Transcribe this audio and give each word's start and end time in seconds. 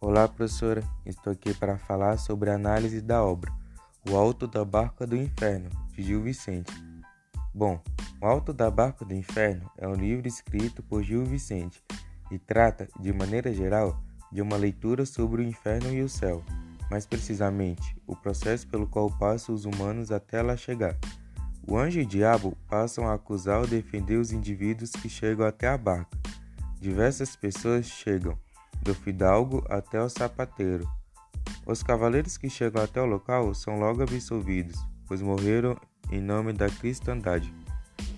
Olá, 0.00 0.28
professora. 0.28 0.84
Estou 1.04 1.32
aqui 1.32 1.52
para 1.52 1.76
falar 1.76 2.18
sobre 2.18 2.50
a 2.50 2.54
análise 2.54 3.00
da 3.00 3.20
obra 3.24 3.52
O 4.08 4.16
Alto 4.16 4.46
da 4.46 4.64
Barca 4.64 5.04
do 5.04 5.16
Inferno, 5.16 5.68
de 5.92 6.04
Gil 6.04 6.22
Vicente. 6.22 6.72
Bom, 7.52 7.82
O 8.20 8.24
Alto 8.24 8.52
da 8.52 8.70
Barca 8.70 9.04
do 9.04 9.12
Inferno 9.12 9.68
é 9.76 9.88
um 9.88 9.94
livro 9.94 10.28
escrito 10.28 10.84
por 10.84 11.02
Gil 11.02 11.24
Vicente 11.24 11.82
e 12.30 12.38
trata, 12.38 12.86
de 13.00 13.12
maneira 13.12 13.52
geral, 13.52 14.00
de 14.30 14.40
uma 14.40 14.56
leitura 14.56 15.04
sobre 15.04 15.42
o 15.42 15.44
inferno 15.44 15.92
e 15.92 16.00
o 16.00 16.08
céu, 16.08 16.44
mais 16.88 17.04
precisamente, 17.04 17.96
o 18.06 18.14
processo 18.14 18.68
pelo 18.68 18.86
qual 18.86 19.10
passam 19.10 19.52
os 19.52 19.64
humanos 19.64 20.12
até 20.12 20.40
lá 20.40 20.56
chegar. 20.56 20.96
O 21.66 21.76
anjo 21.76 21.98
e 21.98 22.04
o 22.04 22.06
diabo 22.06 22.56
passam 22.68 23.08
a 23.08 23.14
acusar 23.14 23.58
ou 23.58 23.66
defender 23.66 24.16
os 24.16 24.30
indivíduos 24.30 24.92
que 24.92 25.08
chegam 25.08 25.44
até 25.44 25.66
a 25.66 25.76
barca. 25.76 26.16
Diversas 26.80 27.34
pessoas 27.34 27.86
chegam 27.86 28.38
do 28.88 28.94
fidalgo 28.94 29.62
até 29.68 30.02
o 30.02 30.08
sapateiro. 30.08 30.88
Os 31.66 31.82
cavaleiros 31.82 32.38
que 32.38 32.48
chegam 32.48 32.82
até 32.82 33.02
o 33.02 33.04
local 33.04 33.52
são 33.54 33.78
logo 33.78 34.02
absolvidos, 34.02 34.78
pois 35.06 35.20
morreram 35.20 35.76
em 36.10 36.22
nome 36.22 36.54
da 36.54 36.70
cristandade. 36.70 37.52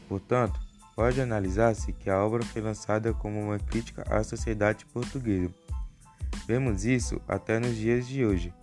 Portanto, 0.08 0.60
pode 0.94 1.20
analisar-se 1.20 1.92
que 1.92 2.08
a 2.08 2.24
obra 2.24 2.44
foi 2.44 2.62
lançada 2.62 3.12
como 3.12 3.40
uma 3.40 3.58
crítica 3.58 4.04
à 4.08 4.22
sociedade 4.22 4.86
portuguesa. 4.86 5.52
Vemos 6.46 6.84
isso 6.84 7.20
até 7.26 7.58
nos 7.58 7.74
dias 7.74 8.06
de 8.06 8.24
hoje. 8.24 8.54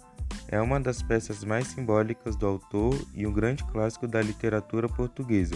É 0.47 0.61
uma 0.61 0.79
das 0.79 1.01
peças 1.01 1.43
mais 1.43 1.67
simbólicas 1.67 2.37
do 2.37 2.47
autor 2.47 2.97
e 3.13 3.27
um 3.27 3.33
grande 3.33 3.65
clássico 3.65 4.07
da 4.07 4.21
literatura 4.21 4.87
portuguesa, 4.87 5.55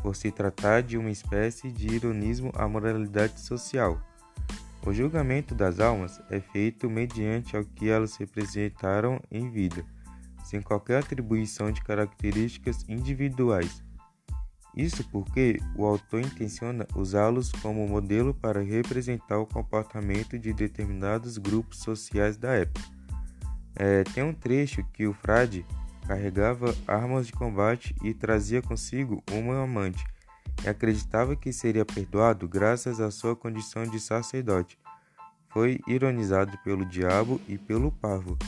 por 0.00 0.14
se 0.14 0.30
tratar 0.30 0.80
de 0.84 0.96
uma 0.96 1.10
espécie 1.10 1.72
de 1.72 1.92
ironismo 1.92 2.52
à 2.54 2.68
moralidade 2.68 3.40
social. 3.40 4.00
O 4.84 4.92
julgamento 4.92 5.54
das 5.54 5.78
almas 5.78 6.20
é 6.28 6.40
feito 6.40 6.90
mediante 6.90 7.56
ao 7.56 7.64
que 7.64 7.88
elas 7.88 8.16
representaram 8.16 9.20
em 9.30 9.48
vida, 9.48 9.84
sem 10.44 10.60
qualquer 10.60 10.98
atribuição 10.98 11.70
de 11.70 11.80
características 11.82 12.84
individuais. 12.88 13.82
Isso 14.76 15.04
porque 15.10 15.60
o 15.76 15.84
autor 15.84 16.20
intenciona 16.20 16.86
usá-los 16.96 17.52
como 17.52 17.86
modelo 17.86 18.34
para 18.34 18.60
representar 18.60 19.38
o 19.38 19.46
comportamento 19.46 20.38
de 20.38 20.52
determinados 20.52 21.38
grupos 21.38 21.78
sociais 21.78 22.36
da 22.36 22.52
época. 22.52 22.86
É, 23.76 24.02
tem 24.02 24.24
um 24.24 24.34
trecho 24.34 24.82
que 24.92 25.06
o 25.06 25.12
frade 25.12 25.64
carregava 26.06 26.74
armas 26.86 27.26
de 27.26 27.32
combate 27.32 27.94
e 28.02 28.12
trazia 28.12 28.60
consigo 28.60 29.22
uma 29.30 29.62
amante, 29.62 30.04
e 30.64 30.68
acreditava 30.68 31.36
que 31.36 31.52
seria 31.52 31.84
perdoado 31.84 32.48
graças 32.48 33.00
à 33.00 33.10
sua 33.10 33.34
condição 33.34 33.84
de 33.84 33.98
sacerdote. 34.00 34.78
Foi 35.50 35.80
ironizado 35.86 36.56
pelo 36.64 36.84
diabo 36.84 37.40
e 37.46 37.58
pelo 37.58 37.92
pavo. 37.92 38.38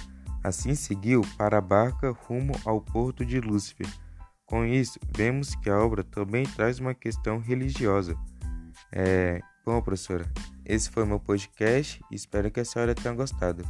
Assim 0.43 0.75
seguiu 0.75 1.23
para 1.37 1.59
a 1.59 1.61
barca 1.61 2.11
rumo 2.11 2.55
ao 2.65 2.81
porto 2.81 3.25
de 3.25 3.41
Lúcifer. 3.41 3.87
Com 4.47 4.65
isso, 4.65 4.99
vemos 5.17 5.55
que 5.55 5.71
a 5.71 5.79
obra 5.79 6.05
também 6.05 6.45
traz 6.45 6.79
uma 6.79 6.95
questão 6.95 7.39
religiosa. 7.39 8.17
É... 8.93 9.41
Bom, 9.65 9.81
professora, 9.81 10.31
esse 10.65 10.91
foi 10.91 11.07
meu 11.07 11.19
podcast. 11.19 12.01
Espero 12.11 12.51
que 12.51 12.61
a 12.61 12.65
senhora 12.65 12.95
tenha 12.95 13.15
gostado. 13.15 13.65